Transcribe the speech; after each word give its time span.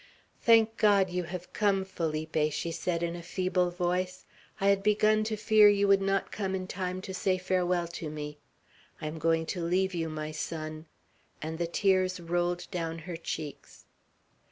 "Thank 0.41 0.77
God! 0.77 1.11
you 1.11 1.25
have 1.25 1.53
come, 1.53 1.85
Felipe," 1.85 2.51
she 2.51 2.71
said 2.71 3.03
in 3.03 3.15
a 3.15 3.21
feeble 3.21 3.69
voice. 3.69 4.25
"I 4.59 4.69
had 4.69 4.81
begun 4.81 5.23
to 5.25 5.37
fear 5.37 5.69
you 5.69 5.87
would 5.87 6.01
not 6.01 6.31
come 6.31 6.55
in 6.55 6.65
time 6.65 7.01
to 7.01 7.13
say 7.13 7.37
farewell 7.37 7.87
to 7.89 8.09
me. 8.09 8.39
I 8.99 9.05
am 9.05 9.19
going 9.19 9.45
to 9.45 9.63
leave 9.63 9.93
you, 9.93 10.09
my 10.09 10.31
son;" 10.31 10.87
and 11.39 11.59
the 11.59 11.67
tears 11.67 12.19
rolled 12.19 12.65
down 12.71 12.97
her 13.05 13.15
cheeks. 13.15 13.85